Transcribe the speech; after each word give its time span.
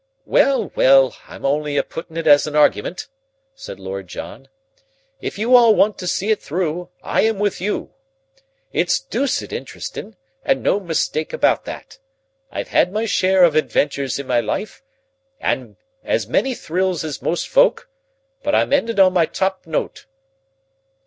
"Well, 0.25 0.71
well, 0.75 1.15
I'm 1.27 1.45
only 1.45 1.79
puttin' 1.83 2.17
it 2.17 2.25
as 2.25 2.47
an 2.47 2.55
argument," 2.55 3.07
said 3.53 3.79
Lord 3.79 4.07
John. 4.07 4.47
"If 5.19 5.37
you 5.37 5.55
all 5.55 5.75
want 5.75 5.99
to 5.99 6.07
see 6.07 6.31
it 6.31 6.41
through 6.41 6.89
I 7.03 7.21
am 7.21 7.37
with 7.37 7.61
you. 7.61 7.93
It's 8.73 8.99
dooced 8.99 9.53
interestin', 9.53 10.15
and 10.43 10.63
no 10.63 10.79
mistake 10.79 11.33
about 11.33 11.65
that. 11.65 11.99
I've 12.49 12.69
had 12.69 12.91
my 12.91 13.05
share 13.05 13.43
of 13.43 13.53
adventures 13.55 14.17
in 14.17 14.25
my 14.25 14.39
life, 14.39 14.81
and 15.39 15.75
as 16.03 16.25
many 16.27 16.55
thrills 16.55 17.03
as 17.03 17.21
most 17.21 17.47
folk, 17.47 17.87
but 18.41 18.55
I'm 18.55 18.73
endin' 18.73 18.99
on 18.99 19.13
my 19.13 19.27
top 19.27 19.67
note." 19.67 20.07